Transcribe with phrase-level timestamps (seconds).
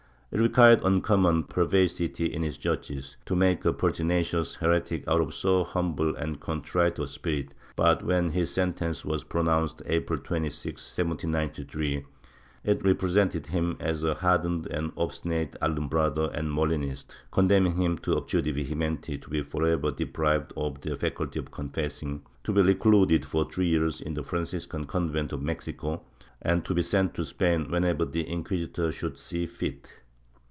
[0.33, 5.33] It required uncommon perversity in his judges to make a pertina cious heretic out of
[5.33, 12.05] so humble and contrite a spirit but, when his sentence was pronounced, April 26, 1793,
[12.63, 18.41] it represented him as a hardened and obstinate Alumbrado and Molinist, condemning him to abjure
[18.41, 23.43] de vehementi, to be forever deprived of the faculty of confessing, to be recluded for
[23.43, 26.03] three years in the Franciscan convent of Mexico,
[26.41, 29.91] and to be sent to Spain whenever the inqui sitors should see fit.